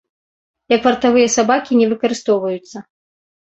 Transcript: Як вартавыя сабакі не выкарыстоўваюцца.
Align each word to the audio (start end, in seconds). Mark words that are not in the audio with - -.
Як 0.75 0.81
вартавыя 0.87 1.27
сабакі 1.35 1.79
не 1.83 1.87
выкарыстоўваюцца. 1.93 2.77